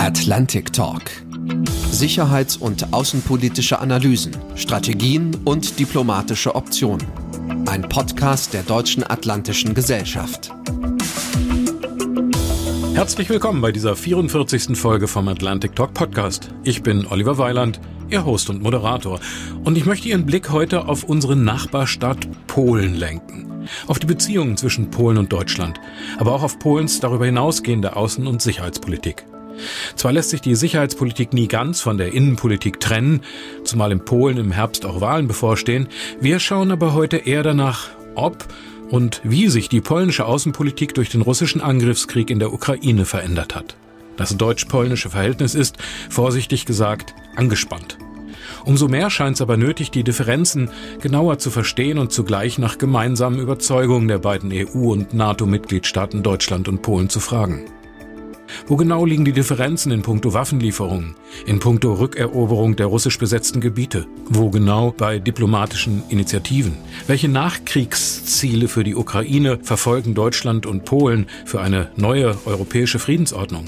[0.00, 1.02] Atlantic Talk.
[1.90, 7.06] Sicherheits- und außenpolitische Analysen, Strategien und diplomatische Optionen.
[7.66, 10.52] Ein Podcast der Deutschen Atlantischen Gesellschaft.
[12.94, 14.74] Herzlich willkommen bei dieser 44.
[14.74, 16.48] Folge vom Atlantic Talk Podcast.
[16.64, 17.78] Ich bin Oliver Weiland,
[18.08, 19.20] Ihr Host und Moderator.
[19.64, 23.50] Und ich möchte Ihren Blick heute auf unsere Nachbarstadt Polen lenken
[23.86, 25.78] auf die Beziehungen zwischen Polen und Deutschland,
[26.18, 29.26] aber auch auf Polens darüber hinausgehende Außen- und Sicherheitspolitik.
[29.96, 33.20] Zwar lässt sich die Sicherheitspolitik nie ganz von der Innenpolitik trennen,
[33.64, 35.88] zumal in Polen im Herbst auch Wahlen bevorstehen,
[36.20, 38.46] wir schauen aber heute eher danach, ob
[38.90, 43.76] und wie sich die polnische Außenpolitik durch den russischen Angriffskrieg in der Ukraine verändert hat.
[44.16, 45.78] Das deutsch-polnische Verhältnis ist,
[46.10, 47.98] vorsichtig gesagt, angespannt.
[48.64, 50.70] Umso mehr scheint es aber nötig, die Differenzen
[51.00, 56.82] genauer zu verstehen und zugleich nach gemeinsamen Überzeugungen der beiden EU- und NATO-Mitgliedstaaten Deutschland und
[56.82, 57.64] Polen zu fragen.
[58.66, 61.14] Wo genau liegen die Differenzen in puncto Waffenlieferungen,
[61.46, 64.06] in puncto Rückeroberung der russisch besetzten Gebiete?
[64.28, 66.76] Wo genau bei diplomatischen Initiativen?
[67.06, 73.66] Welche Nachkriegsziele für die Ukraine verfolgen Deutschland und Polen für eine neue europäische Friedensordnung?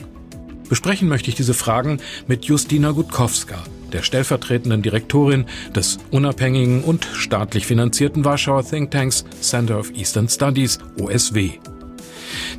[0.69, 3.58] Besprechen möchte ich diese Fragen mit Justina Gutkowska,
[3.92, 5.44] der stellvertretenden Direktorin
[5.75, 11.58] des unabhängigen und staatlich finanzierten Warschauer Thinktanks Center of Eastern Studies, OSW.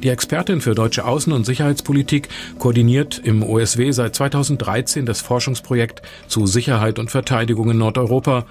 [0.01, 2.29] Die Expertin für deutsche Außen- und Sicherheitspolitik
[2.59, 8.45] koordiniert im OSW seit 2013 das Forschungsprojekt zu Sicherheit und Verteidigung in Nordeuropa,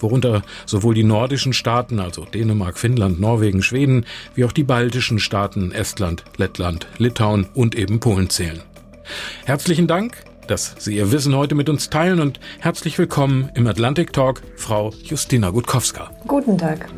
[0.00, 5.72] worunter sowohl die nordischen Staaten, also Dänemark, Finnland, Norwegen, Schweden, wie auch die baltischen Staaten
[5.72, 8.62] Estland, Lettland, Litauen und eben Polen zählen.
[9.44, 14.12] Herzlichen Dank dass Sie Ihr Wissen heute mit uns teilen und herzlich willkommen im Atlantic
[14.12, 16.10] Talk, Frau Justina Gutkowska.
[16.26, 16.88] Guten Tag.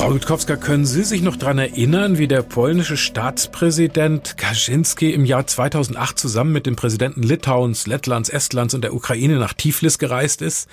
[0.00, 5.46] Frau Gutkowska, können Sie sich noch daran erinnern, wie der polnische Staatspräsident Kaczynski im Jahr
[5.46, 10.70] 2008 zusammen mit dem Präsidenten Litauens, Lettlands, Estlands und der Ukraine nach Tiflis gereist ist?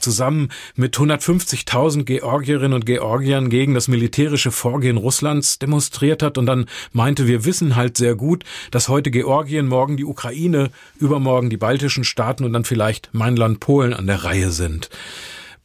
[0.00, 6.64] Zusammen mit 150.000 Georgierinnen und Georgiern gegen das militärische Vorgehen Russlands demonstriert hat und dann
[6.94, 12.04] meinte, wir wissen halt sehr gut, dass heute Georgien, morgen die Ukraine, übermorgen die baltischen
[12.04, 14.88] Staaten und dann vielleicht mein Land Polen an der Reihe sind.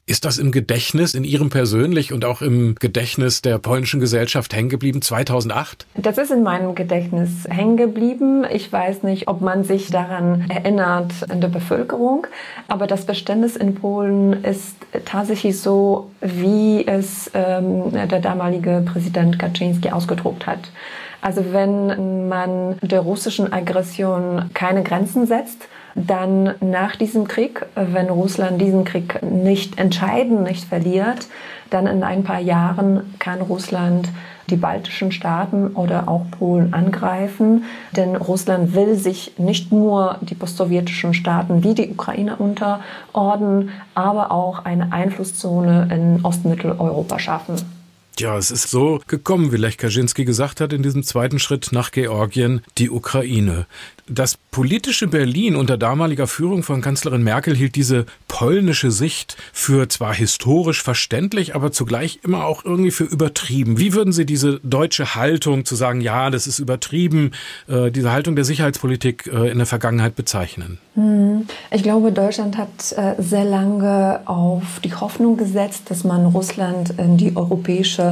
[0.09, 4.69] Ist das im Gedächtnis, in Ihrem persönlich und auch im Gedächtnis der polnischen Gesellschaft hängen
[4.69, 5.85] geblieben 2008?
[5.97, 8.45] Das ist in meinem Gedächtnis hängen geblieben.
[8.49, 12.25] Ich weiß nicht, ob man sich daran erinnert in der Bevölkerung,
[12.69, 19.89] aber das Verständnis in Polen ist tatsächlich so, wie es ähm, der damalige Präsident Kaczynski
[19.89, 20.71] ausgedruckt hat.
[21.19, 25.67] Also wenn man der russischen Aggression keine Grenzen setzt,
[25.97, 31.27] dann nach diesem Krieg, wenn Russland diesen Krieg nicht entscheiden, nicht verliert,
[31.71, 34.09] dann in ein paar Jahren kann Russland
[34.49, 37.65] die baltischen Staaten oder auch Polen angreifen.
[37.95, 44.63] Denn Russland will sich nicht nur die postsowjetischen Staaten wie die Ukraine unterordnen, aber auch
[44.65, 47.76] eine Einflusszone in Ostmitteleuropa schaffen.
[48.19, 51.91] Ja, es ist so gekommen, wie Lech Kaczynski gesagt hat, in diesem zweiten Schritt nach
[51.91, 53.67] Georgien, die Ukraine.
[54.09, 60.15] Das politische Berlin unter damaliger Führung von Kanzlerin Merkel hielt diese polnische Sicht für zwar
[60.15, 63.77] historisch verständlich, aber zugleich immer auch irgendwie für übertrieben.
[63.77, 67.31] Wie würden Sie diese deutsche Haltung zu sagen, ja, das ist übertrieben,
[67.67, 70.77] äh, diese Haltung der Sicherheitspolitik äh, in der Vergangenheit bezeichnen?
[70.95, 71.45] Hm.
[71.71, 77.17] Ich glaube, Deutschland hat äh, sehr lange auf die Hoffnung gesetzt, dass man Russland in
[77.17, 78.06] die europäische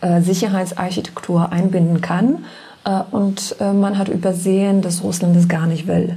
[0.00, 2.44] äh, Sicherheitsarchitektur einbinden kann.
[2.84, 6.16] Äh, und äh, man hat übersehen, dass Russland das gar nicht will.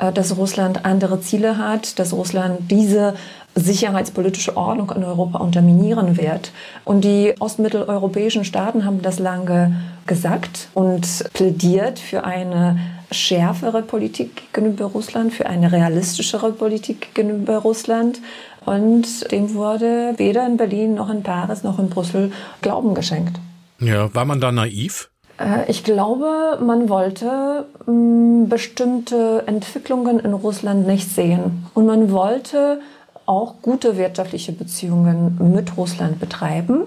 [0.00, 3.14] Äh, dass Russland andere Ziele hat, dass Russland diese
[3.54, 6.52] sicherheitspolitische Ordnung in Europa unterminieren wird.
[6.84, 9.76] Und die ostmitteleuropäischen Staaten haben das lange
[10.06, 12.78] gesagt und plädiert für eine
[13.10, 18.20] schärfere Politik gegenüber Russland, für eine realistischere Politik gegenüber Russland.
[18.66, 23.38] Und dem wurde weder in Berlin noch in Paris noch in Brüssel Glauben geschenkt.
[23.78, 25.10] Ja, war man da naiv?
[25.38, 31.66] Äh, ich glaube, man wollte mm, bestimmte Entwicklungen in Russland nicht sehen.
[31.74, 32.80] Und man wollte
[33.26, 36.84] auch gute wirtschaftliche Beziehungen mit Russland betreiben.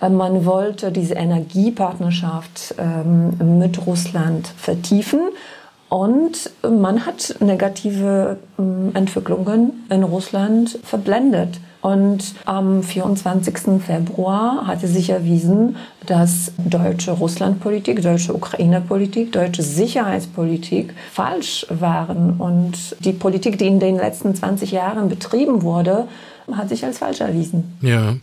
[0.00, 5.20] Äh, man wollte diese Energiepartnerschaft ähm, mit Russland vertiefen.
[5.94, 11.60] Und man hat negative mm, Entwicklungen in Russland verblendet.
[11.82, 13.80] Und am 24.
[13.80, 22.38] Februar hatte sich erwiesen, dass deutsche Russlandpolitik, deutsche Ukraine-Politik, deutsche Sicherheitspolitik falsch waren.
[22.38, 26.08] Und die Politik, die in den letzten 20 Jahren betrieben wurde,
[26.50, 27.78] hat sich als falsch erwiesen.
[27.82, 28.14] Ja.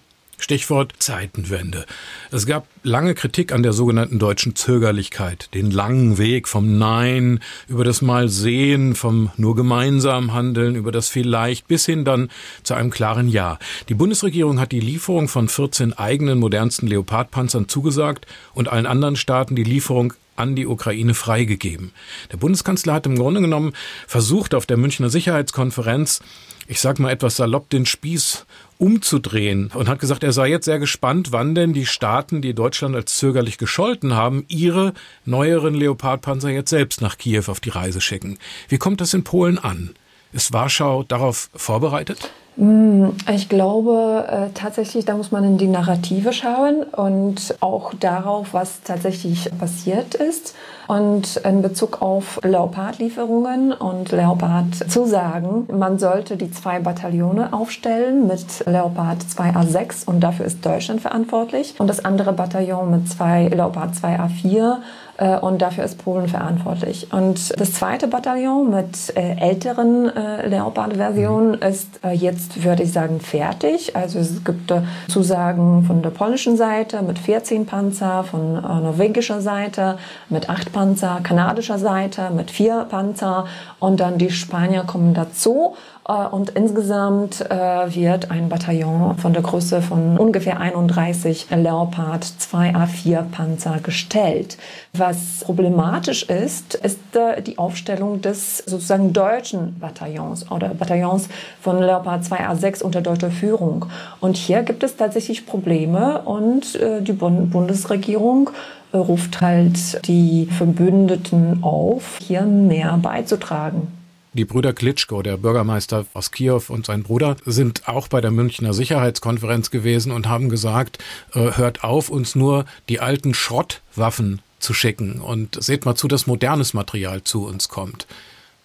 [0.42, 1.86] Stichwort Zeitenwende.
[2.32, 7.84] Es gab lange Kritik an der sogenannten deutschen Zögerlichkeit, den langen Weg vom Nein über
[7.84, 12.30] das Mal sehen, vom nur gemeinsam handeln, über das vielleicht bis hin dann
[12.64, 13.60] zu einem klaren Ja.
[13.88, 19.56] Die Bundesregierung hat die Lieferung von 14 eigenen modernsten Leopardpanzern zugesagt und allen anderen Staaten
[19.56, 21.92] die Lieferung an die Ukraine freigegeben.
[22.31, 23.74] Der Bundeskanzler hat im Grunde genommen
[24.07, 26.22] versucht, auf der Münchner Sicherheitskonferenz,
[26.68, 28.45] ich sag mal etwas salopp, den Spieß
[28.78, 32.95] umzudrehen und hat gesagt, er sei jetzt sehr gespannt, wann denn die Staaten, die Deutschland
[32.95, 34.94] als zögerlich gescholten haben, ihre
[35.24, 38.39] neueren Leopardpanzer jetzt selbst nach Kiew auf die Reise schicken.
[38.69, 39.92] Wie kommt das in Polen an?
[40.33, 42.31] Ist Warschau darauf vorbereitet?
[42.57, 48.54] Hm, ich glaube äh, tatsächlich, da muss man in die Narrative schauen und auch darauf,
[48.54, 50.54] was tatsächlich passiert ist.
[50.88, 59.24] Und in Bezug auf Leopard-Lieferungen und Leopard-Zusagen, man sollte die zwei Bataillone aufstellen mit Leopard
[59.24, 61.75] 2A6 und dafür ist Deutschland verantwortlich.
[61.78, 64.75] Und das andere Bataillon mit zwei Leopard 2A4 äh,
[65.21, 67.13] und dafür ist Polen verantwortlich.
[67.13, 71.68] Und das zweite Bataillon mit äh, älteren äh, Leopard-Versionen mhm.
[71.68, 73.95] ist äh, jetzt, würde ich sagen, fertig.
[73.95, 79.41] Also es gibt äh, Zusagen von der polnischen Seite mit 14 Panzer, von äh, norwegischer
[79.41, 79.97] Seite
[80.29, 83.45] mit 8 Panzer, kanadischer Seite mit 4 Panzer
[83.79, 85.75] und dann die Spanier kommen dazu.
[86.07, 93.23] Äh, und insgesamt äh, wird ein Bataillon von der Größe von ungefähr 31 Leopard 2A4
[93.23, 94.57] Panzer gestellt.
[94.94, 95.11] Was
[95.42, 101.30] problematisch ist, ist äh, die Aufstellung des sozusagen deutschen Bataillons oder Bataillons
[101.62, 103.86] von Leopard 2A6 unter deutscher Führung.
[104.19, 108.50] Und hier gibt es tatsächlich Probleme und die Bundesregierung
[108.94, 113.88] ruft halt die Verbündeten auf, hier mehr beizutragen.
[114.34, 118.74] Die Brüder Klitschko, der Bürgermeister aus Kiew und sein Bruder, sind auch bei der Münchner
[118.74, 121.00] Sicherheitskonferenz gewesen und haben gesagt,
[121.34, 126.28] äh, hört auf, uns nur die alten Schrottwaffen zu schicken und seht mal zu, dass
[126.28, 128.08] modernes Material zu uns kommt.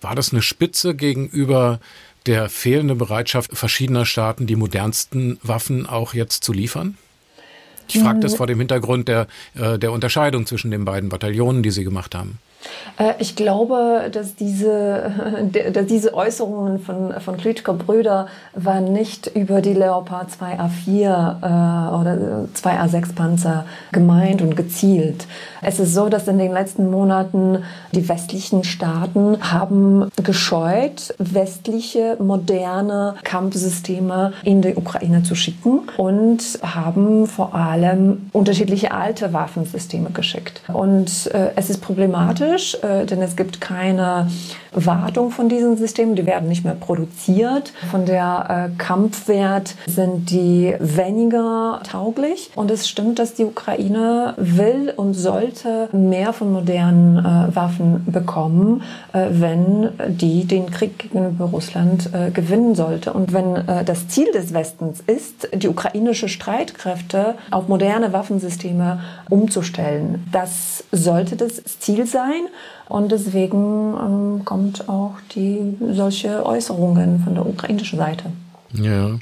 [0.00, 1.81] War das eine Spitze gegenüber
[2.26, 6.98] der fehlenden Bereitschaft verschiedener Staaten, die modernsten Waffen auch jetzt zu liefern?
[7.88, 11.70] Ich frage das vor dem Hintergrund der, äh, der Unterscheidung zwischen den beiden Bataillonen, die
[11.70, 12.38] Sie gemacht haben.
[12.98, 15.12] Äh, ich glaube, dass diese,
[15.72, 23.14] dass diese Äußerungen von, von Klitschko-Brüder waren nicht über die Leopard 2A4 äh, oder 2A6
[23.14, 25.26] Panzer gemeint und gezielt.
[25.62, 33.14] Es ist so, dass in den letzten Monaten die westlichen Staaten haben gescheut, westliche moderne
[33.24, 40.62] Kampfsysteme in die Ukraine zu schicken und haben vor allem unterschiedliche alte Waffensysteme geschickt.
[40.72, 44.31] Und äh, es ist problematisch, kritisch, äh, denn es gibt keine
[44.76, 46.14] Wartung von diesen Systemen.
[46.14, 47.73] Die werden nicht mehr produziert.
[47.90, 52.50] Von der äh, Kampfwert sind die weniger tauglich.
[52.55, 58.82] Und es stimmt, dass die Ukraine will und sollte mehr von modernen äh, Waffen bekommen,
[59.12, 63.12] äh, wenn die den Krieg gegenüber Russland äh, gewinnen sollte.
[63.12, 69.00] Und wenn äh, das Ziel des Westens ist, die ukrainische Streitkräfte auf moderne Waffensysteme
[69.31, 72.49] umzustellen, das sollte das Ziel sein.
[72.88, 78.24] Und deswegen ähm, kommt auch die solche Äußerungen von der ukrainischen Seite.
[78.72, 79.18] Ja.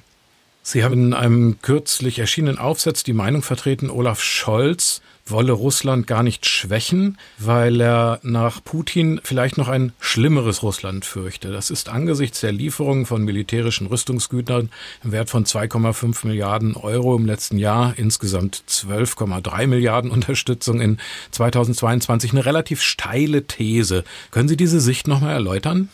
[0.66, 6.22] Sie haben in einem kürzlich erschienenen Aufsatz die Meinung vertreten, Olaf Scholz wolle Russland gar
[6.22, 11.52] nicht schwächen, weil er nach Putin vielleicht noch ein schlimmeres Russland fürchte.
[11.52, 14.70] Das ist angesichts der Lieferung von militärischen Rüstungsgütern
[15.02, 20.98] im Wert von 2,5 Milliarden Euro im letzten Jahr, insgesamt 12,3 Milliarden Unterstützung in
[21.30, 24.04] 2022 eine relativ steile These.
[24.30, 25.90] Können Sie diese Sicht nochmal erläutern?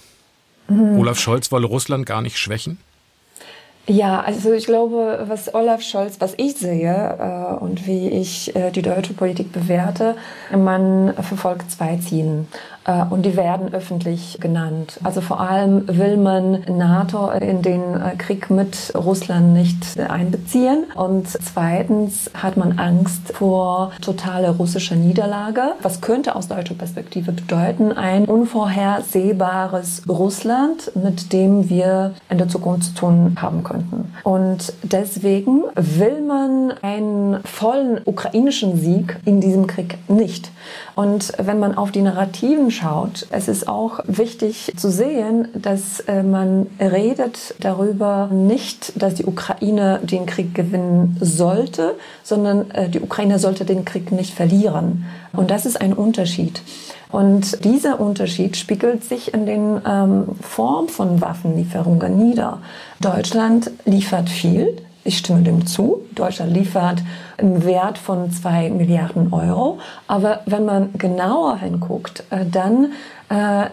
[0.68, 0.98] Mhm.
[0.98, 2.78] Olaf Scholz wolle Russland gar nicht schwächen?
[3.90, 8.70] Ja, also ich glaube, was Olaf Scholz, was ich sehe äh, und wie ich äh,
[8.70, 10.14] die deutsche Politik bewerte,
[10.56, 12.44] man verfolgt zwei Ziele.
[12.84, 14.98] Äh, und die werden öffentlich genannt.
[15.02, 20.84] Also vor allem will man NATO in den äh, Krieg mit Russland nicht einbeziehen.
[20.94, 25.74] Und zweitens hat man Angst vor totaler russischer Niederlage.
[25.82, 27.92] Was könnte aus deutscher Perspektive bedeuten?
[27.92, 34.12] Ein unvorhersehbares Russland, mit dem wir in der Zukunft zu tun haben könnten.
[34.22, 40.50] Und deswegen will man einen vollen ukrainischen Sieg in diesem Krieg nicht.
[40.94, 46.22] Und wenn man auf die Narrativen schaut, es ist auch wichtig zu sehen, dass äh,
[46.22, 53.38] man redet darüber nicht, dass die Ukraine den Krieg gewinnen sollte, sondern äh, die Ukraine
[53.38, 55.06] sollte den Krieg nicht verlieren.
[55.32, 56.62] Und das ist ein Unterschied.
[57.12, 62.58] Und dieser Unterschied spiegelt sich in den ähm, Form von Waffenlieferungen nieder.
[63.00, 66.02] Deutschland liefert viel, Ich stimme dem zu.
[66.14, 67.02] Deutschland liefert
[67.38, 69.78] einen Wert von zwei Milliarden Euro.
[70.06, 72.92] Aber wenn man genauer hinguckt, äh, dann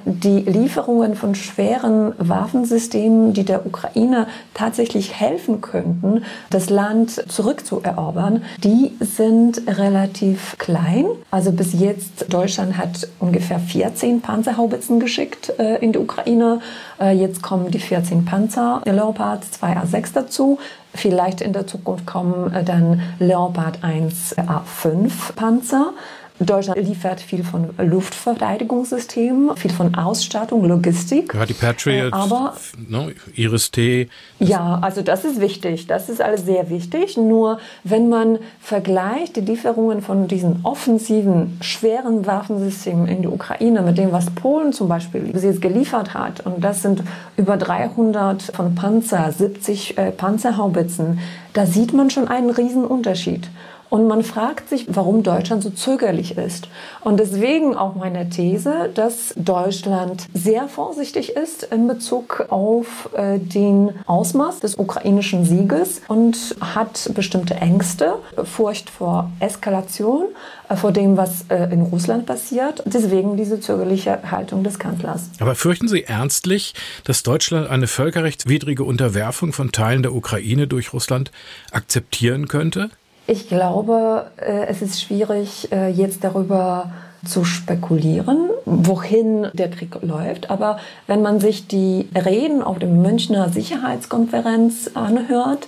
[0.05, 8.95] die Lieferungen von schweren Waffensystemen, die der Ukraine tatsächlich helfen könnten, das Land zurückzuerobern, die
[8.99, 11.07] sind relativ klein.
[11.31, 16.59] Also bis jetzt, Deutschland hat ungefähr 14 Panzerhaubitzen geschickt äh, in die Ukraine.
[16.99, 20.59] Äh, jetzt kommen die 14 Panzer, Leopard 2A6 dazu.
[20.93, 25.93] Vielleicht in der Zukunft kommen äh, dann Leopard 1 A5 Panzer.
[26.39, 31.33] Deutschland liefert viel von Luftverteidigungssystemen, viel von Ausstattung, Logistik.
[31.33, 32.55] Ja, die Patriot, äh, aber
[32.87, 34.07] ne, Iris-T.
[34.39, 35.87] Ja, also das ist wichtig.
[35.87, 37.17] Das ist alles sehr wichtig.
[37.17, 43.97] Nur wenn man vergleicht die Lieferungen von diesen offensiven, schweren Waffensystemen in die Ukraine mit
[43.97, 47.03] dem, was Polen zum Beispiel bis jetzt geliefert hat, und das sind
[47.35, 51.19] über 300 von Panzer, 70 äh, Panzerhaubitzen,
[51.53, 53.49] da sieht man schon einen riesen Unterschied.
[53.89, 56.67] Und man fragt sich, warum Deutschland so zögerlich ist.
[57.01, 63.91] Und deswegen auch meine These, dass Deutschland sehr vorsichtig ist in Bezug auf äh, den
[64.05, 70.25] Ausmaß des ukrainischen Sieges und hat bestimmte Ängste, Furcht vor Eskalation,
[70.69, 72.83] äh, vor dem, was äh, in Russland passiert.
[72.85, 75.29] Deswegen diese zögerliche Haltung des Kanzlers.
[75.39, 76.73] Aber fürchten Sie ernstlich,
[77.05, 81.31] dass Deutschland eine völkerrechtswidrige Unterwerfung von Teilen der Ukraine durch Russland
[81.71, 82.89] akzeptieren könnte?
[83.29, 86.91] Ich glaube, äh, es ist schwierig, äh, jetzt darüber
[87.25, 90.49] zu spekulieren, wohin der Krieg läuft.
[90.49, 95.67] Aber wenn man sich die Reden auf der Münchner Sicherheitskonferenz anhört,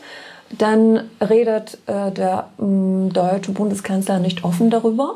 [0.58, 5.16] dann redet äh, der deutsche Bundeskanzler nicht offen darüber.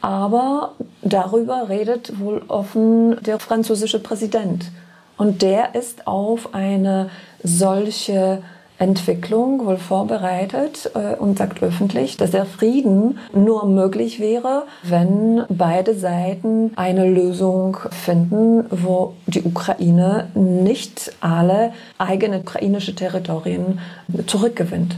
[0.00, 4.70] aber darüber redet wohl offen der französische Präsident.
[5.18, 7.10] Und der ist auf eine
[7.42, 8.40] solche
[8.78, 15.94] Entwicklung wohl vorbereitet äh, und sagt öffentlich, dass der Frieden nur möglich wäre, wenn beide
[15.94, 23.80] Seiten eine Lösung finden, wo die Ukraine nicht alle eigene ukrainische Territorien
[24.26, 24.96] zurückgewinnt.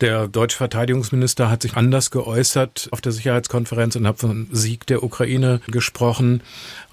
[0.00, 5.04] Der deutsche Verteidigungsminister hat sich anders geäußert auf der Sicherheitskonferenz und hat von Sieg der
[5.04, 6.42] Ukraine gesprochen.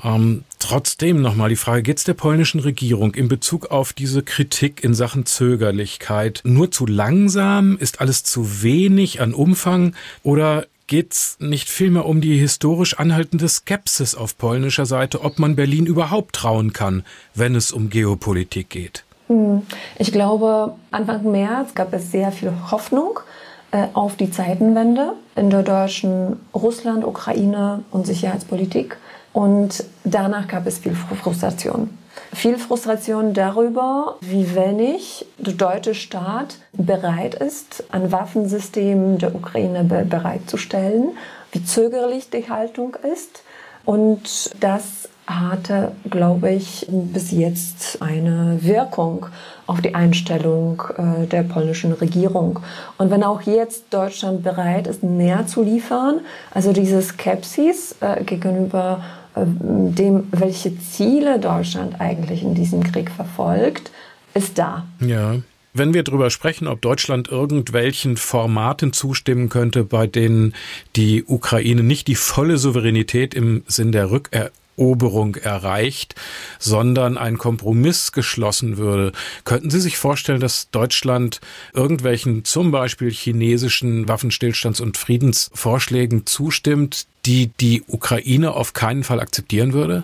[0.03, 4.83] Ähm, trotzdem nochmal die Frage, geht es der polnischen Regierung in Bezug auf diese Kritik
[4.83, 7.75] in Sachen Zögerlichkeit nur zu langsam?
[7.77, 9.95] Ist alles zu wenig an Umfang?
[10.21, 15.55] Oder geht es nicht vielmehr um die historisch anhaltende Skepsis auf polnischer Seite, ob man
[15.55, 17.03] Berlin überhaupt trauen kann,
[17.33, 19.03] wenn es um Geopolitik geht?
[19.31, 19.61] Hm.
[19.97, 23.21] Ich glaube, Anfang März gab es sehr viel Hoffnung
[23.71, 28.97] äh, auf die Zeitenwende in der deutschen Russland, Ukraine und Sicherheitspolitik.
[29.31, 31.97] Und danach gab es viel Frustration.
[32.33, 41.11] Viel Frustration darüber, wie wenig der deutsche Staat bereit ist, ein Waffensystem der Ukraine bereitzustellen,
[41.53, 43.43] wie zögerlich die Haltung ist
[43.85, 45.07] und das
[45.39, 49.27] hatte, glaube ich, bis jetzt eine Wirkung
[49.67, 52.59] auf die Einstellung äh, der polnischen Regierung.
[52.97, 56.21] Und wenn auch jetzt Deutschland bereit ist, mehr zu liefern,
[56.51, 59.03] also diese Skepsis äh, gegenüber
[59.35, 63.91] äh, dem, welche Ziele Deutschland eigentlich in diesem Krieg verfolgt,
[64.33, 64.85] ist da.
[64.99, 65.35] Ja.
[65.73, 70.53] Wenn wir darüber sprechen, ob Deutschland irgendwelchen Formaten zustimmen könnte, bei denen
[70.97, 74.51] die Ukraine nicht die volle Souveränität im Sinn der Rückeroberung
[75.37, 76.15] erreicht,
[76.59, 79.11] sondern ein Kompromiss geschlossen würde.
[79.43, 81.41] Könnten Sie sich vorstellen, dass Deutschland
[81.73, 89.73] irgendwelchen zum Beispiel chinesischen Waffenstillstands- und Friedensvorschlägen zustimmt, die die Ukraine auf keinen Fall akzeptieren
[89.73, 90.03] würde?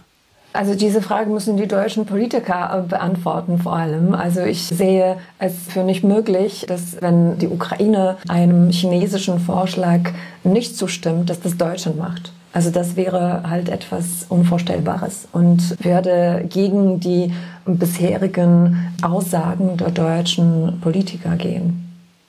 [0.54, 4.16] Also diese Frage müssen die deutschen Politiker beantworten vor allem.
[4.16, 10.00] Also ich sehe es für nicht möglich, dass wenn die Ukraine einem chinesischen Vorschlag
[10.44, 12.32] nicht zustimmt, dass das Deutschland macht.
[12.54, 17.32] Also das wäre halt etwas Unvorstellbares und würde gegen die
[17.66, 21.84] bisherigen Aussagen der deutschen Politiker gehen.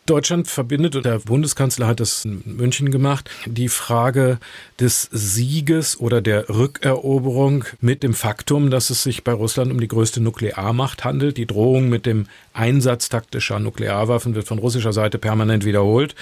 [0.09, 4.39] Deutschland verbindet, und der Bundeskanzler hat das in München gemacht, die Frage
[4.81, 9.89] des Sieges oder der Rückeroberung mit dem Faktum, dass es sich bei Russland um die
[9.89, 11.37] größte Nuklearmacht handelt.
[11.37, 16.15] Die Drohung mit dem Einsatz taktischer Nuklearwaffen wird von russischer Seite permanent wiederholt.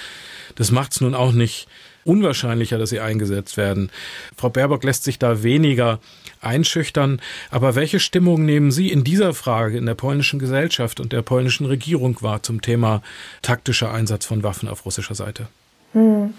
[0.55, 1.69] Das macht es nun auch nicht
[2.07, 3.91] unwahrscheinlicher, dass sie eingesetzt werden.
[4.35, 5.99] Frau Baerbock lässt sich da weniger
[6.41, 7.21] einschüchtern.
[7.51, 11.65] Aber welche Stimmung nehmen Sie in dieser Frage in der polnischen Gesellschaft und der polnischen
[11.65, 13.01] Regierung wahr zum Thema
[13.41, 15.47] taktischer Einsatz von Waffen auf russischer Seite?
[15.93, 16.33] Hm.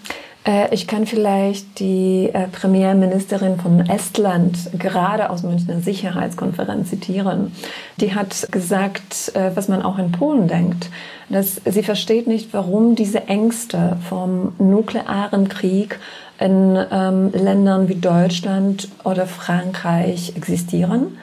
[0.49, 7.51] Äh, ich kann vielleicht die äh, Premierministerin von Estland gerade aus Münchner Sicherheitskonferenz zitieren.
[7.97, 10.89] Die hat gesagt, äh, was man auch in Polen denkt,
[11.29, 15.99] dass sie versteht nicht, warum diese Ängste vom nuklearen Krieg
[16.39, 21.17] in ähm, Ländern wie Deutschland oder Frankreich existieren.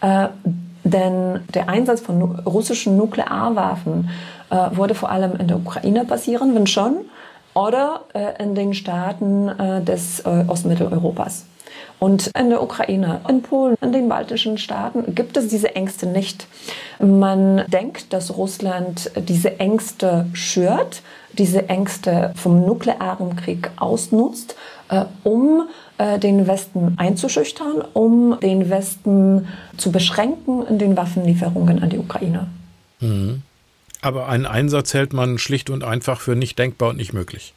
[0.00, 0.28] Äh,
[0.84, 4.10] denn der Einsatz von russischen Nuklearwaffen
[4.50, 6.98] äh, wurde vor allem in der Ukraine passieren, wenn schon,
[7.58, 11.44] oder äh, in den Staaten äh, des äh, Ostmitteleuropas.
[11.98, 16.46] Und in der Ukraine, in Polen, in den baltischen Staaten gibt es diese Ängste nicht.
[17.00, 24.54] Man denkt, dass Russland diese Ängste schürt, diese Ängste vom nuklearen Krieg ausnutzt,
[24.90, 31.90] äh, um äh, den Westen einzuschüchtern, um den Westen zu beschränken in den Waffenlieferungen an
[31.90, 32.46] die Ukraine.
[33.00, 33.42] Mhm.
[34.00, 37.54] Aber einen Einsatz hält man schlicht und einfach für nicht denkbar und nicht möglich.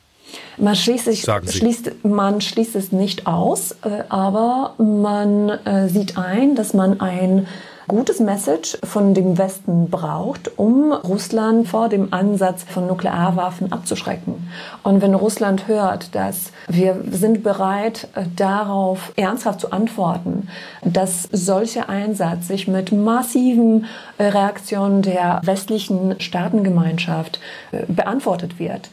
[0.57, 6.55] Man schließt, sich, schließt, man schließt es nicht aus, äh, aber man äh, sieht ein,
[6.55, 7.48] dass man ein
[7.88, 14.47] gutes Message von dem Westen braucht, um Russland vor dem Ansatz von Nuklearwaffen abzuschrecken.
[14.83, 20.47] Und wenn Russland hört, dass wir sind bereit, äh, darauf ernsthaft zu antworten,
[20.83, 23.85] dass solcher Einsatz sich mit massiven
[24.17, 27.39] äh, Reaktionen der westlichen Staatengemeinschaft
[27.71, 28.89] äh, beantwortet wird,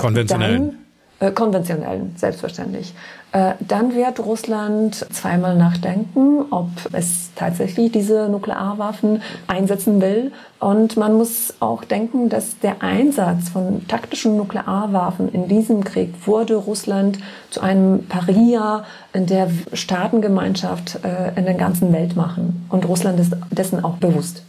[0.00, 0.58] konventionell.
[0.58, 0.85] Dann,
[1.18, 2.94] äh, konventionellen, selbstverständlich.
[3.32, 10.32] Äh, dann wird Russland zweimal nachdenken, ob es tatsächlich diese Nuklearwaffen einsetzen will.
[10.60, 16.56] Und man muss auch denken, dass der Einsatz von taktischen Nuklearwaffen in diesem Krieg wurde
[16.56, 17.18] Russland
[17.50, 22.66] zu einem Paria in der Staatengemeinschaft äh, in der ganzen Welt machen.
[22.68, 24.42] Und Russland ist dessen auch bewusst.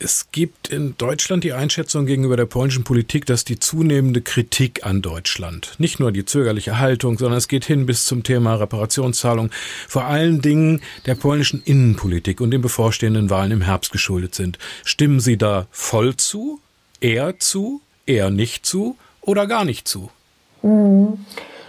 [0.00, 5.02] Es gibt in Deutschland die Einschätzung gegenüber der polnischen Politik, dass die zunehmende Kritik an
[5.02, 9.50] Deutschland, nicht nur die zögerliche Haltung, sondern es geht hin bis zum Thema Reparationszahlung,
[9.88, 14.56] vor allen Dingen der polnischen Innenpolitik und den bevorstehenden Wahlen im Herbst geschuldet sind.
[14.84, 16.60] Stimmen Sie da voll zu,
[17.00, 20.10] eher zu, eher nicht zu oder gar nicht zu?
[20.62, 21.18] Mhm.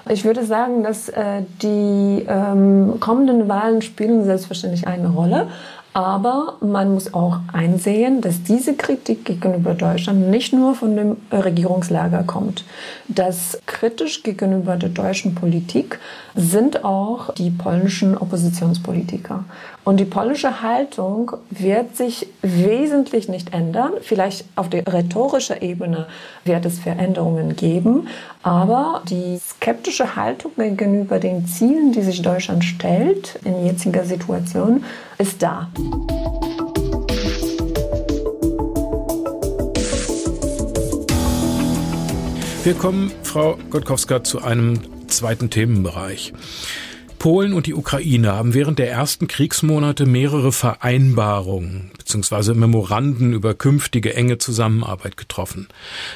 [0.07, 5.49] Ich würde sagen, dass äh, die ähm, kommenden Wahlen spielen selbstverständlich eine Rolle.
[5.93, 12.23] Aber man muss auch einsehen, dass diese Kritik gegenüber Deutschland nicht nur von dem Regierungslager
[12.23, 12.63] kommt.
[13.07, 15.99] Das kritisch gegenüber der deutschen Politik
[16.35, 19.45] sind auch die polnischen Oppositionspolitiker.
[19.89, 23.93] Und die polnische Haltung wird sich wesentlich nicht ändern.
[24.01, 26.05] Vielleicht auf der rhetorischen Ebene
[26.45, 28.07] wird es Veränderungen geben.
[28.43, 34.83] Aber die skeptische Haltung gegenüber den Zielen, die sich Deutschland stellt in jetziger Situation,
[35.17, 35.69] ist da.
[42.63, 46.31] Wir kommen, Frau Gotkowska, zu einem zweiten Themenbereich.
[47.19, 52.53] Polen und die Ukraine haben während der ersten Kriegsmonate mehrere Vereinbarungen bzw.
[52.53, 55.67] Memoranden über künftige enge Zusammenarbeit getroffen.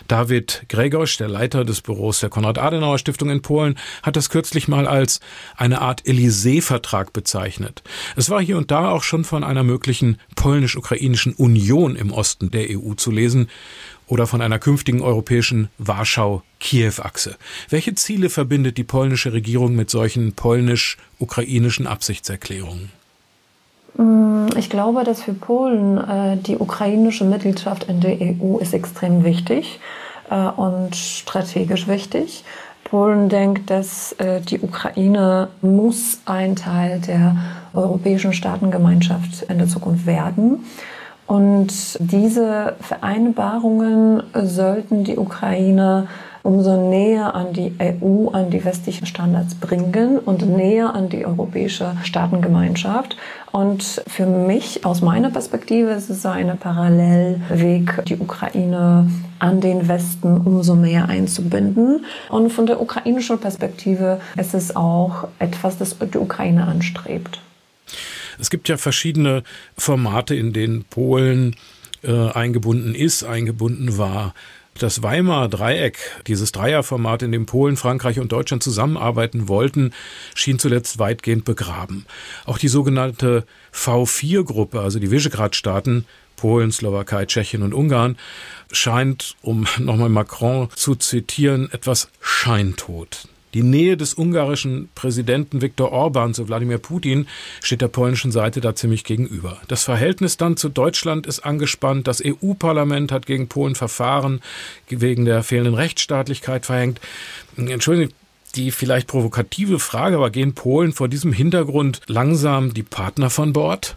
[0.07, 5.19] David Gregosch, der Leiter des Büros der Konrad-Adenauer-Stiftung in Polen, hat das kürzlich mal als
[5.57, 7.83] eine Art Élysée-Vertrag bezeichnet.
[8.15, 12.67] Es war hier und da auch schon von einer möglichen polnisch-ukrainischen Union im Osten der
[12.69, 13.49] EU zu lesen
[14.07, 17.35] oder von einer künftigen europäischen Warschau-Kiew-Achse.
[17.69, 22.91] Welche Ziele verbindet die polnische Regierung mit solchen polnisch-ukrainischen Absichtserklärungen?
[23.97, 29.23] Mm, ich glaube, dass für Polen äh, die ukrainische Mitgliedschaft in der EU ist extrem
[29.23, 29.79] wichtig
[30.29, 32.43] äh, und strategisch wichtig.
[32.83, 37.35] Polen denkt, dass äh, die Ukraine muss ein Teil der
[37.73, 40.65] europäischen Staatengemeinschaft in der Zukunft werden.
[41.27, 46.07] Und diese Vereinbarungen sollten die Ukraine
[46.43, 51.95] umso näher an die EU, an die westlichen Standards bringen und näher an die europäische
[52.03, 53.15] Staatengemeinschaft.
[53.51, 59.09] Und für mich, aus meiner Perspektive, ist es ein Parallelweg, die Ukraine
[59.39, 62.05] an den Westen umso mehr einzubinden.
[62.29, 67.39] Und von der ukrainischen Perspektive ist es auch etwas, das die Ukraine anstrebt.
[68.39, 69.43] Es gibt ja verschiedene
[69.77, 71.55] Formate, in denen Polen
[72.03, 74.33] äh, eingebunden ist, eingebunden war.
[74.79, 79.93] Das Weimarer Dreieck, dieses Dreierformat, in dem Polen, Frankreich und Deutschland zusammenarbeiten wollten,
[80.33, 82.07] schien zuletzt weitgehend begraben.
[82.45, 86.05] Auch die sogenannte V4-Gruppe, also die Visegrad-Staaten,
[86.37, 88.17] Polen, Slowakei, Tschechien und Ungarn,
[88.71, 93.27] scheint, um nochmal Macron zu zitieren, etwas scheintot.
[93.53, 97.27] Die Nähe des ungarischen Präsidenten Viktor Orban zu Wladimir Putin
[97.61, 99.59] steht der polnischen Seite da ziemlich gegenüber.
[99.67, 102.07] Das Verhältnis dann zu Deutschland ist angespannt.
[102.07, 104.41] Das EU-Parlament hat gegen Polen Verfahren
[104.89, 106.99] wegen der fehlenden Rechtsstaatlichkeit verhängt.
[107.57, 108.13] Entschuldigung,
[108.55, 113.95] die vielleicht provokative Frage, aber gehen Polen vor diesem Hintergrund langsam die Partner von Bord?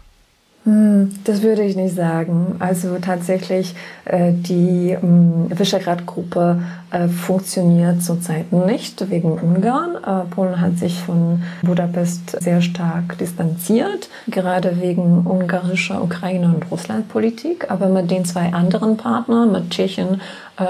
[0.67, 2.57] Hm, das würde ich nicht sagen.
[2.59, 4.99] Also tatsächlich, äh, die äh,
[5.57, 9.95] Visegrad-Gruppe äh, funktioniert zurzeit nicht wegen Ungarn.
[9.95, 17.71] Äh, Polen hat sich von Budapest sehr stark distanziert, gerade wegen ungarischer Ukraine- und Russlandpolitik.
[17.71, 20.19] Aber mit den zwei anderen Partnern, mit Tschechien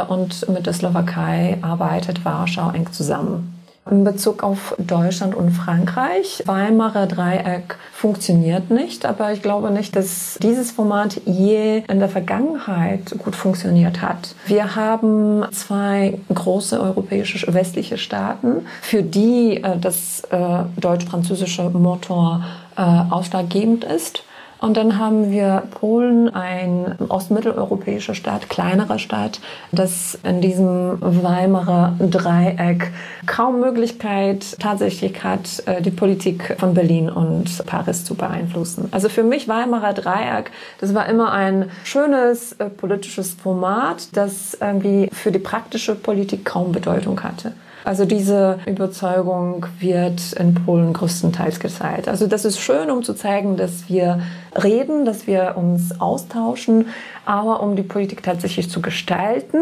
[0.09, 3.56] und mit der Slowakei, arbeitet Warschau eng zusammen.
[3.89, 10.37] In Bezug auf Deutschland und Frankreich, Weimarer Dreieck funktioniert nicht, aber ich glaube nicht, dass
[10.41, 14.35] dieses Format je in der Vergangenheit gut funktioniert hat.
[14.45, 22.43] Wir haben zwei große europäische westliche Staaten, für die äh, das äh, deutsch-französische Motor
[22.75, 24.23] äh, ausschlaggebend ist.
[24.59, 29.39] Und dann haben wir Polen, ein ostmitteleuropäischer Staat, kleinerer Staat,
[29.71, 32.91] das in diesem Weimarer Dreieck
[33.27, 38.87] kaum Möglichkeit tatsächlich hat, äh, die Politik von Berlin und Paris zu beeinflussen.
[38.91, 45.09] Also für mich Weimarer Dreieck, das war immer ein schönes äh, politisches Format, das irgendwie
[45.11, 47.53] für die praktische Politik kaum Bedeutung hatte.
[47.83, 52.07] Also diese Überzeugung wird in Polen größtenteils geteilt.
[52.07, 54.21] Also das ist schön, um zu zeigen, dass wir
[54.61, 56.87] reden, dass wir uns austauschen,
[57.25, 59.59] aber um die Politik tatsächlich zu gestalten,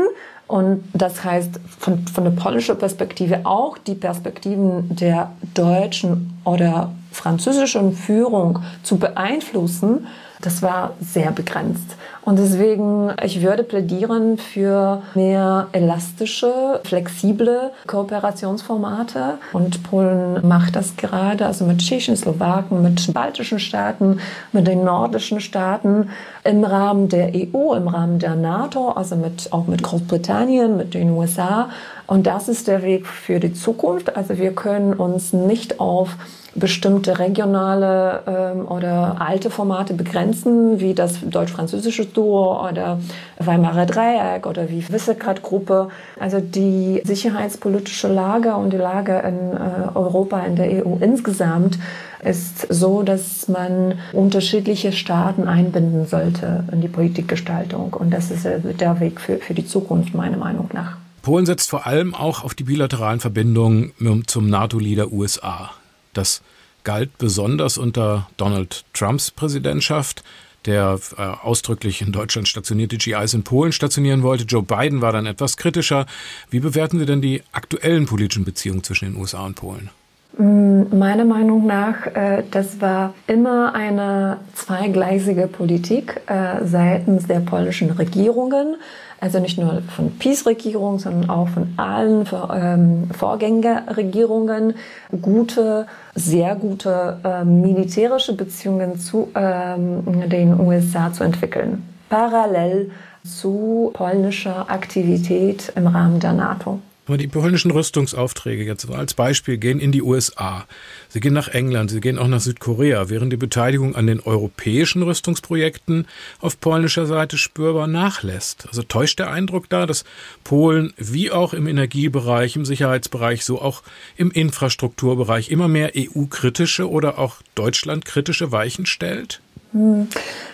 [0.48, 7.94] und das heißt von, von der polnischen Perspektive auch die Perspektiven der deutschen oder französischen
[7.94, 10.06] Führung zu beeinflussen,
[10.46, 11.96] das war sehr begrenzt.
[12.22, 19.38] Und deswegen, ich würde plädieren für mehr elastische, flexible Kooperationsformate.
[19.54, 24.20] Und Polen macht das gerade, also mit Tschechen, Slowaken, mit baltischen Staaten,
[24.52, 26.10] mit den nordischen Staaten
[26.44, 31.12] im Rahmen der EU, im Rahmen der NATO, also mit, auch mit Großbritannien, mit den
[31.12, 31.70] USA.
[32.08, 34.16] Und das ist der Weg für die Zukunft.
[34.16, 36.18] Also wir können uns nicht auf
[36.56, 43.00] bestimmte regionale ähm, oder alte Formate begrenzen, wie das deutsch-französische Duo oder
[43.38, 45.90] Weimarer Dreieck oder wie Visegrad-Gruppe.
[46.20, 51.78] Also die sicherheitspolitische Lage und die Lage in äh, Europa, in der EU insgesamt
[52.24, 57.94] ist so, dass man unterschiedliche Staaten einbinden sollte in die Politikgestaltung.
[57.94, 60.98] Und das ist äh, der Weg für, für die Zukunft, meiner Meinung nach.
[61.22, 63.92] Polen setzt vor allem auch auf die bilateralen Verbindungen
[64.28, 65.72] zum NATO-Leader USA.
[66.16, 66.42] Das
[66.84, 70.24] galt besonders unter Donald Trumps Präsidentschaft,
[70.66, 74.46] der äh, ausdrücklich in Deutschland stationierte GIs in Polen stationieren wollte.
[74.46, 76.06] Joe Biden war dann etwas kritischer.
[76.50, 79.90] Wie bewerten Sie denn die aktuellen politischen Beziehungen zwischen den USA und Polen?
[80.38, 87.92] Mm, meiner Meinung nach, äh, das war immer eine zweigleisige Politik äh, seitens der polnischen
[87.92, 88.78] Regierungen.
[89.20, 94.76] Also nicht nur von PiS-Regierung, sondern auch von allen ähm, Vorgängerregierungen
[95.22, 101.88] gute, sehr gute äh, militärische Beziehungen zu ähm, den USA zu entwickeln.
[102.10, 102.92] Parallel
[103.24, 106.80] zu polnischer Aktivität im Rahmen der NATO.
[107.08, 110.66] Die polnischen Rüstungsaufträge jetzt als Beispiel gehen in die USA.
[111.08, 115.04] Sie gehen nach England, sie gehen auch nach Südkorea, während die Beteiligung an den europäischen
[115.04, 116.08] Rüstungsprojekten
[116.40, 118.68] auf polnischer Seite spürbar nachlässt.
[118.68, 120.04] Also täuscht der Eindruck da, dass
[120.44, 123.84] Polen wie auch im Energiebereich, im Sicherheitsbereich, so auch
[124.18, 129.42] im Infrastrukturbereich immer mehr EU-kritische oder auch Deutschland-kritische Weichen stellt?
[129.76, 130.08] Hm.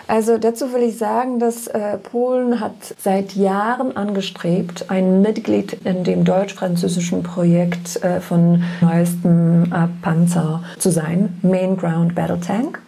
[0.08, 6.04] Also dazu will ich sagen, dass äh, Polen hat seit Jahren angestrebt, ein Mitglied in
[6.04, 12.82] dem deutsch-französischen Projekt äh, von neuesten äh, Panzer zu sein, Main Ground Battle Tank.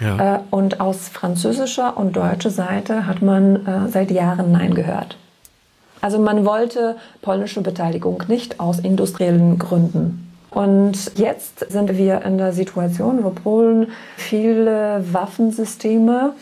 [0.00, 0.44] Ja.
[0.50, 5.18] Und aus französischer und deutscher Seite hat man seit Jahren Nein gehört.
[6.00, 10.29] Also man wollte polnische Beteiligung nicht aus industriellen Gründen.
[10.50, 16.32] Und jetzt sind wir in der Situation, wo Polen viele Waffensysteme,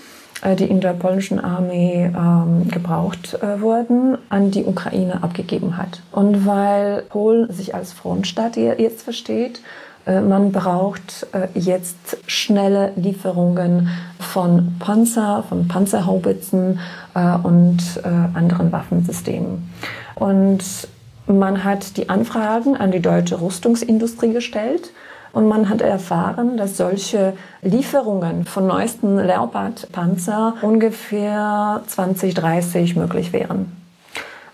[0.42, 6.02] äh, die in der polnischen Armee ähm, gebraucht äh, wurden, an die Ukraine abgegeben hat.
[6.10, 9.60] Und weil Polen sich als Frontstaat jetzt versteht,
[10.06, 16.80] äh, man braucht äh, jetzt schnelle Lieferungen von Panzer, von Panzerhaubitzen
[17.14, 19.70] äh, und äh, anderen Waffensystemen.
[20.14, 20.88] Und
[21.28, 24.90] man hat die Anfragen an die deutsche Rüstungsindustrie gestellt
[25.32, 33.72] und man hat erfahren, dass solche Lieferungen von neuesten Leopard-Panzer ungefähr 2030 möglich wären.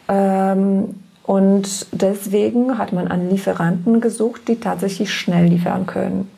[0.08, 6.30] Ähm, Und deswegen hat man an Lieferanten gesucht, die tatsächlich schnell liefern können.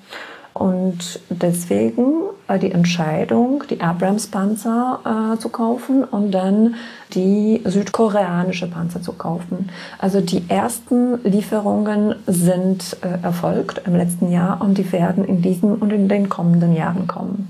[0.59, 2.14] Und deswegen
[2.49, 6.77] äh, die Entscheidung, die Abrams-Panzer äh, zu kaufen und dann
[7.14, 9.71] die südkoreanische Panzer zu kaufen.
[9.99, 15.77] Also die ersten Lieferungen sind äh, erfolgt im letzten Jahr und die werden in diesen
[15.77, 17.49] und in den kommenden Jahren kommen.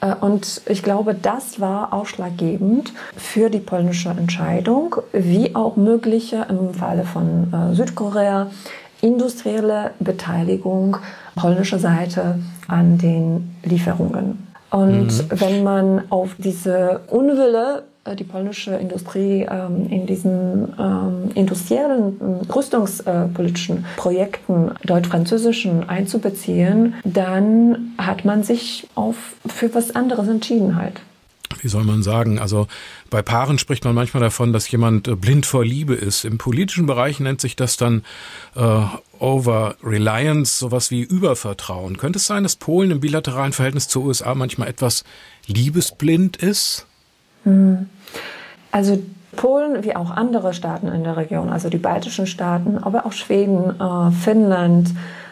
[0.00, 6.74] Äh, und ich glaube, das war ausschlaggebend für die polnische Entscheidung, wie auch mögliche im
[6.74, 8.50] Falle von äh, Südkorea
[9.00, 10.96] industrielle Beteiligung
[11.34, 14.46] polnischer Seite an den Lieferungen.
[14.70, 15.26] Und mhm.
[15.30, 22.52] wenn man auf diese Unwille äh, die polnische Industrie ähm, in diesen ähm, industriellen, äh,
[22.52, 29.16] rüstungspolitischen Projekten deutsch-französischen einzubeziehen, dann hat man sich auf,
[29.46, 31.00] für was anderes entschieden halt
[31.60, 32.66] wie soll man sagen, also
[33.10, 36.24] bei Paaren spricht man manchmal davon, dass jemand äh, blind vor Liebe ist.
[36.24, 38.04] Im politischen Bereich nennt sich das dann
[38.54, 38.82] äh,
[39.24, 41.96] Over-Reliance, sowas wie Übervertrauen.
[41.96, 45.02] Könnte es sein, dass Polen im bilateralen Verhältnis zur USA manchmal etwas
[45.46, 46.84] liebesblind ist?
[47.44, 47.88] Hm.
[48.70, 49.02] Also
[49.34, 53.80] Polen wie auch andere Staaten in der Region, also die baltischen Staaten, aber auch Schweden,
[53.80, 54.90] äh, Finnland,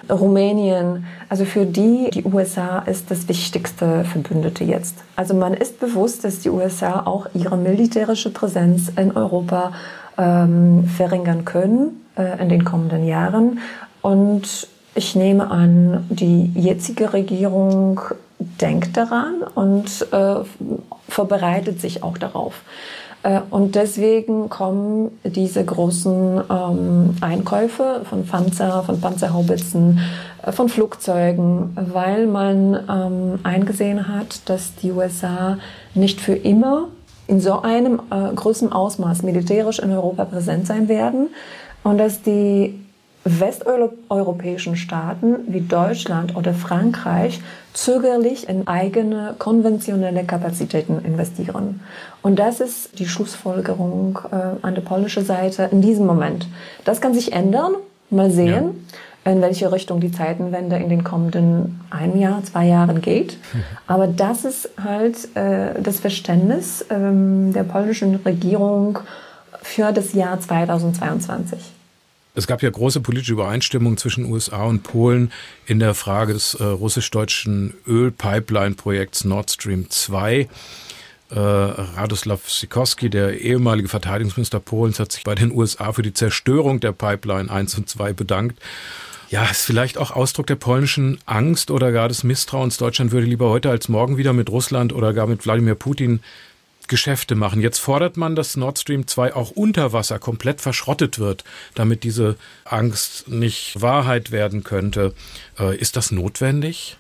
[0.09, 4.97] Rumänien, also für die, die USA ist das wichtigste Verbündete jetzt.
[5.17, 9.73] Also man ist bewusst, dass die USA auch ihre militärische Präsenz in Europa
[10.17, 13.61] ähm, verringern können in den kommenden Jahren.
[14.03, 18.01] Und ich nehme an, die jetzige Regierung
[18.39, 20.35] denkt daran und äh,
[21.09, 22.63] vorbereitet sich auch darauf.
[23.23, 30.01] Äh, und deswegen kommen diese großen ähm, Einkäufe von Panzer, von Panzerhaubitzen,
[30.45, 35.59] äh, von Flugzeugen, weil man ähm, eingesehen hat, dass die USA
[35.95, 36.89] nicht für immer
[37.29, 41.29] in so einem äh, großen Ausmaß militärisch in Europa präsent sein werden
[41.83, 42.79] und dass die
[43.25, 47.41] westeuropäischen Staaten wie Deutschland oder Frankreich
[47.73, 51.81] zögerlich in eigene konventionelle Kapazitäten investieren.
[52.23, 56.49] Und das ist die Schlussfolgerung äh, an der polnischen Seite in diesem Moment.
[56.85, 57.75] Das kann sich ändern.
[58.11, 58.87] Mal sehen,
[59.25, 59.33] ja.
[59.33, 63.39] in welche Richtung die Zeitenwende in den kommenden ein Jahr, zwei Jahren geht.
[63.87, 68.99] Aber das ist halt äh, das Verständnis ähm, der polnischen Regierung
[69.63, 71.72] für das Jahr 2022.
[72.35, 75.31] Es gab ja große politische Übereinstimmung zwischen USA und Polen
[75.67, 80.49] in der Frage des äh, russisch-deutschen Ölpipeline-Projekts Nord Stream 2.
[81.31, 86.81] Äh, Radoslav Sikorski, der ehemalige Verteidigungsminister Polens, hat sich bei den USA für die Zerstörung
[86.81, 88.59] der Pipeline 1 und 2 bedankt.
[89.29, 92.79] Ja, ist vielleicht auch Ausdruck der polnischen Angst oder gar des Misstrauens.
[92.79, 96.21] Deutschland würde lieber heute als morgen wieder mit Russland oder gar mit Wladimir Putin
[96.89, 97.61] Geschäfte machen.
[97.61, 102.37] Jetzt fordert man, dass Nord Stream 2 auch unter Wasser komplett verschrottet wird, damit diese
[102.65, 105.15] Angst nicht Wahrheit werden könnte.
[105.59, 106.97] Äh, ist das notwendig?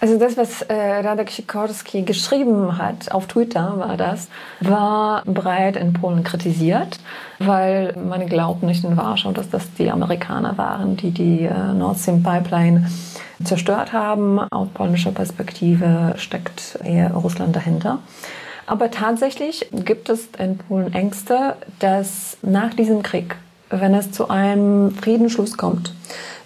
[0.00, 4.28] Also das, was äh, Radek Sikorski geschrieben hat, auf Twitter war das,
[4.60, 6.98] war breit in Polen kritisiert,
[7.38, 11.98] weil man glaubt nicht in Warschau, dass das die Amerikaner waren, die die äh, Nord
[11.98, 12.90] Stream Pipeline
[13.44, 14.38] zerstört haben.
[14.50, 17.98] Aus polnischer Perspektive steckt eher Russland dahinter.
[18.66, 23.36] Aber tatsächlich gibt es in Polen Ängste, dass nach diesem Krieg,
[23.70, 25.92] wenn es zu einem Friedensschluss kommt,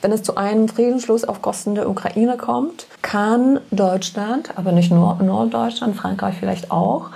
[0.03, 5.15] wenn es zu einem Friedensschluss auf Kosten der Ukraine kommt, kann Deutschland, aber nicht nur
[5.23, 7.11] Norddeutschland, Frankreich vielleicht auch,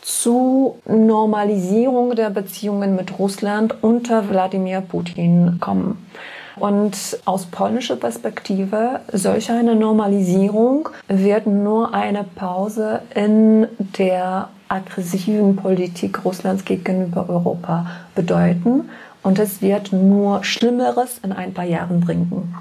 [0.00, 6.06] zu Normalisierung der Beziehungen mit Russland unter Wladimir Putin kommen.
[6.60, 6.94] Und
[7.24, 16.66] aus polnischer Perspektive, solch eine Normalisierung wird nur eine Pause in der aggressiven Politik Russlands
[16.66, 18.90] gegenüber Europa bedeuten.
[19.22, 22.54] Und es wird nur Schlimmeres in ein paar Jahren bringen.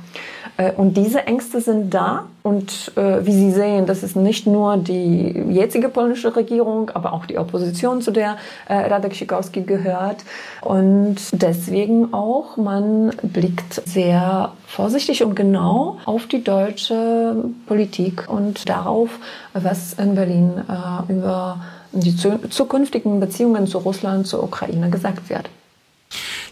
[0.59, 2.25] Äh, und diese Ängste sind da.
[2.43, 7.25] Und äh, wie Sie sehen, das ist nicht nur die jetzige polnische Regierung, aber auch
[7.25, 10.23] die Opposition, zu der äh, Radek Sikorski gehört.
[10.61, 17.35] Und deswegen auch, man blickt sehr vorsichtig und genau auf die deutsche
[17.67, 19.09] Politik und darauf,
[19.53, 25.49] was in Berlin äh, über die zukünftigen Beziehungen zu Russland, zur Ukraine gesagt wird.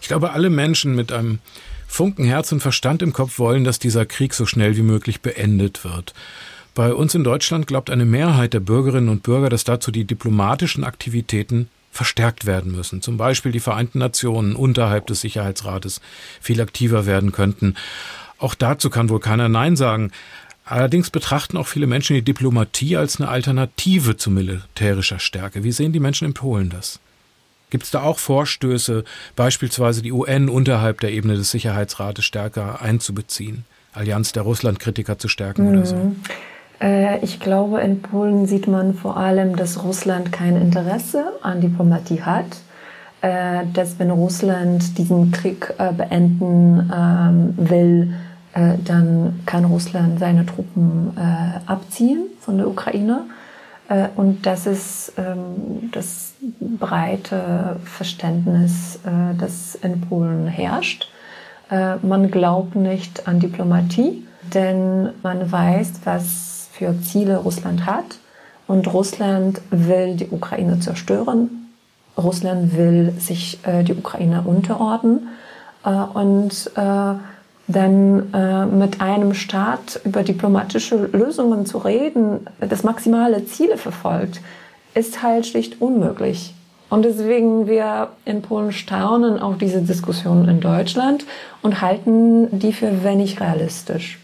[0.00, 1.38] Ich glaube, alle Menschen mit einem
[1.88, 5.82] Funken Herz und Verstand im Kopf wollen, dass dieser Krieg so schnell wie möglich beendet
[5.82, 6.14] wird.
[6.74, 10.84] Bei uns in Deutschland glaubt eine Mehrheit der Bürgerinnen und Bürger, dass dazu die diplomatischen
[10.84, 13.02] Aktivitäten verstärkt werden müssen.
[13.02, 16.00] Zum Beispiel die Vereinten Nationen unterhalb des Sicherheitsrates
[16.40, 17.74] viel aktiver werden könnten.
[18.38, 20.12] Auch dazu kann wohl keiner Nein sagen.
[20.64, 25.64] Allerdings betrachten auch viele Menschen die Diplomatie als eine Alternative zu militärischer Stärke.
[25.64, 27.00] Wie sehen die Menschen in Polen das?
[27.70, 29.04] Gibt es da auch Vorstöße,
[29.36, 35.64] beispielsweise die UN unterhalb der Ebene des Sicherheitsrates stärker einzubeziehen, Allianz der Russland-Kritiker zu stärken
[35.64, 35.68] mhm.
[35.70, 35.96] oder so?
[35.96, 36.16] Mhm.
[36.80, 42.22] Äh, ich glaube, in Polen sieht man vor allem, dass Russland kein Interesse an Diplomatie
[42.22, 42.46] hat.
[43.20, 48.14] Äh, dass wenn Russland diesen Krieg äh, beenden ähm, will,
[48.84, 51.16] dann kann Russland seine Truppen
[51.66, 53.26] abziehen von der Ukraine.
[54.16, 58.98] Und das ist ähm, das breite Verständnis,
[59.38, 61.10] das in Polen herrscht.
[61.70, 68.18] Man glaubt nicht an Diplomatie, denn man weiß, was für Ziele Russland hat.
[68.66, 71.70] Und Russland will die Ukraine zerstören.
[72.16, 75.28] Russland will sich äh, die Ukraine unterordnen.
[75.84, 77.14] Äh, und äh,
[77.68, 84.40] dann äh, mit einem Staat über diplomatische Lösungen zu reden, das maximale Ziele verfolgt,
[84.94, 86.54] ist halt schlicht unmöglich.
[86.88, 91.26] Und deswegen wir in Polen staunen auf diese Diskussion in Deutschland
[91.60, 94.18] und halten die für wenig realistisch.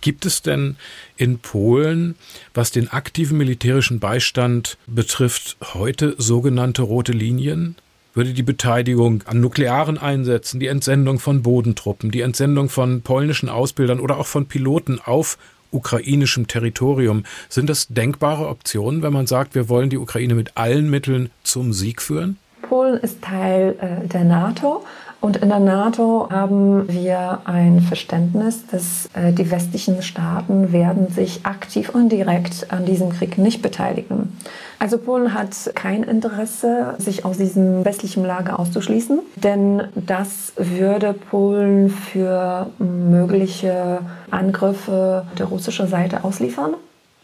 [0.00, 0.76] Gibt es denn
[1.16, 2.14] in Polen,
[2.54, 7.76] was den aktiven militärischen Beistand betrifft, heute sogenannte rote Linien?
[8.18, 14.00] Würde die Beteiligung an nuklearen Einsätzen, die Entsendung von Bodentruppen, die Entsendung von polnischen Ausbildern
[14.00, 15.38] oder auch von Piloten auf
[15.70, 20.90] ukrainischem Territorium, sind das denkbare Optionen, wenn man sagt, wir wollen die Ukraine mit allen
[20.90, 22.38] Mitteln zum Sieg führen?
[22.62, 24.84] Polen ist Teil äh, der NATO
[25.20, 31.44] und in der NATO haben wir ein Verständnis, dass äh, die westlichen Staaten werden sich
[31.44, 34.38] aktiv und direkt an diesem Krieg nicht beteiligen.
[34.78, 41.90] Also Polen hat kein Interesse, sich aus diesem westlichen Lager auszuschließen, denn das würde Polen
[41.90, 44.00] für mögliche
[44.30, 46.74] Angriffe der russischen Seite ausliefern.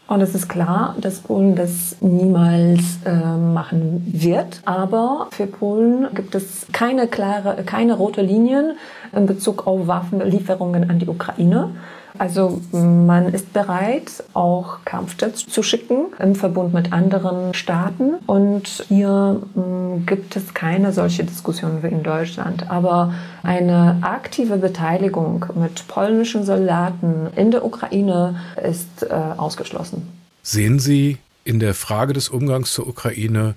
[0.07, 4.61] Und es ist klar, dass Polen das niemals äh, machen wird.
[4.65, 8.77] Aber für Polen gibt es keine klare, keine rote Linien
[9.15, 11.71] in Bezug auf Waffenlieferungen an die Ukraine.
[12.17, 18.15] Also man ist bereit, auch Kampfjets zu schicken im Verbund mit anderen Staaten.
[18.25, 22.69] Und hier hm, gibt es keine solche Diskussion wie in Deutschland.
[22.69, 30.07] Aber eine aktive Beteiligung mit polnischen Soldaten in der Ukraine ist äh, ausgeschlossen.
[30.43, 33.55] Sehen Sie in der Frage des Umgangs zur Ukraine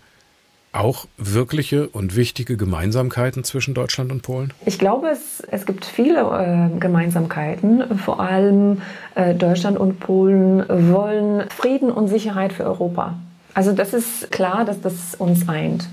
[0.72, 4.52] auch wirkliche und wichtige Gemeinsamkeiten zwischen Deutschland und Polen?
[4.66, 7.98] Ich glaube, es, es gibt viele äh, Gemeinsamkeiten.
[7.98, 8.82] Vor allem
[9.14, 13.14] äh, Deutschland und Polen wollen Frieden und Sicherheit für Europa.
[13.54, 15.88] Also das ist klar, dass das uns eint.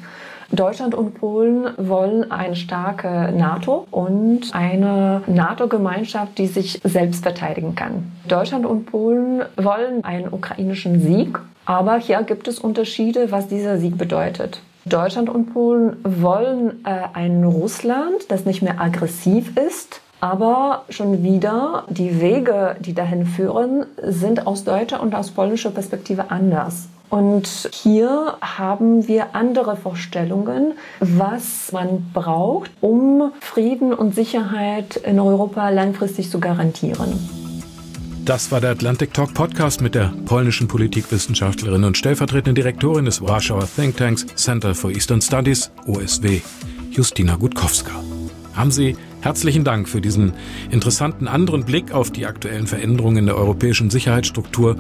[0.52, 8.12] Deutschland und Polen wollen eine starke NATO und eine NATO-Gemeinschaft, die sich selbst verteidigen kann.
[8.28, 13.98] Deutschland und Polen wollen einen ukrainischen Sieg, aber hier gibt es Unterschiede, was dieser Sieg
[13.98, 14.62] bedeutet.
[14.86, 21.86] Deutschland und Polen wollen äh, ein Russland, das nicht mehr aggressiv ist, aber schon wieder
[21.90, 26.88] die Wege, die dahin führen, sind aus deutscher und aus polnischer Perspektive anders.
[27.10, 35.70] Und hier haben wir andere Vorstellungen, was man braucht, um Frieden und Sicherheit in Europa
[35.70, 37.18] langfristig zu garantieren.
[38.26, 43.68] Das war der Atlantic Talk Podcast mit der polnischen Politikwissenschaftlerin und stellvertretenden Direktorin des Warschauer
[43.68, 46.42] Thinktanks Center for Eastern Studies, OSW,
[46.90, 47.92] Justina Gutkowska.
[48.56, 50.34] Haben Sie herzlichen Dank für diesen
[50.70, 54.78] interessanten anderen Blick auf die aktuellen Veränderungen in der europäischen Sicherheitsstruktur,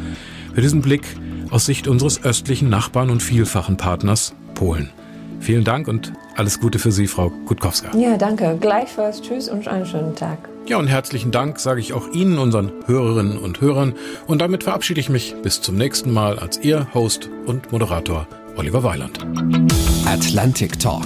[0.53, 1.01] für diesen Blick
[1.49, 4.91] aus Sicht unseres östlichen Nachbarn und vielfachen Partners Polen.
[5.39, 7.97] Vielen Dank und alles Gute für Sie, Frau Gutkowska.
[7.97, 8.57] Ja, danke.
[8.59, 9.21] Gleichfalls.
[9.21, 10.37] Tschüss und einen schönen Tag.
[10.67, 13.93] Ja, und herzlichen Dank sage ich auch Ihnen, unseren Hörerinnen und Hörern.
[14.27, 18.27] Und damit verabschiede ich mich bis zum nächsten Mal als Ihr Host und Moderator
[18.57, 19.19] Oliver Weiland.
[20.05, 21.05] Atlantic Talk.